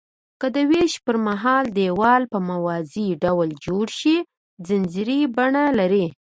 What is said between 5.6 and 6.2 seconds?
لري.